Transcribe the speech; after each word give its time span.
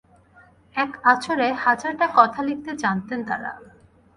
এক 0.75 0.91
আঁচড়ে 1.03 1.47
হাজারটা 1.63 2.05
কথা 2.17 2.39
লিখতে 2.43 2.71
জানতেন 2.77 3.19
তাঁরা। 3.23 3.51